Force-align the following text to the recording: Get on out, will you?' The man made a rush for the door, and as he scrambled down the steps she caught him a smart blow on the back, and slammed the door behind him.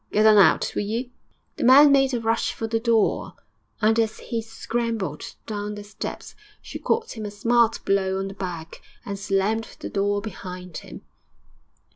Get 0.11 0.25
on 0.25 0.39
out, 0.39 0.73
will 0.75 0.81
you?' 0.81 1.11
The 1.57 1.63
man 1.63 1.91
made 1.91 2.11
a 2.15 2.19
rush 2.19 2.53
for 2.53 2.65
the 2.65 2.79
door, 2.79 3.33
and 3.83 3.99
as 3.99 4.17
he 4.17 4.41
scrambled 4.41 5.35
down 5.45 5.75
the 5.75 5.83
steps 5.83 6.33
she 6.59 6.79
caught 6.79 7.15
him 7.15 7.23
a 7.25 7.29
smart 7.29 7.85
blow 7.85 8.17
on 8.17 8.27
the 8.27 8.33
back, 8.33 8.81
and 9.05 9.19
slammed 9.19 9.77
the 9.79 9.91
door 9.91 10.19
behind 10.19 10.77
him. 10.77 11.01